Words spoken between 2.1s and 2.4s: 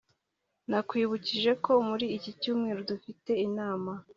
iki